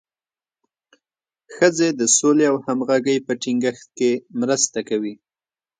[1.55, 5.13] ښځې د سولې او همغږۍ په ټینګښت کې مرسته کوي.